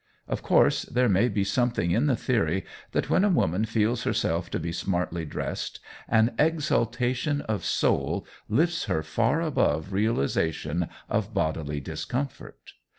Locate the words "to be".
4.49-4.71